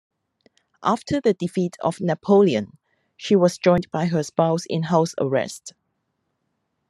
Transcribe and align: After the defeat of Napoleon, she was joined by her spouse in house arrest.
After 0.81 1.21
the 1.21 1.35
defeat 1.35 1.77
of 1.79 2.01
Napoleon, 2.01 2.79
she 3.15 3.35
was 3.35 3.59
joined 3.59 3.91
by 3.91 4.07
her 4.07 4.23
spouse 4.23 4.65
in 4.65 4.81
house 4.81 5.13
arrest. 5.19 5.73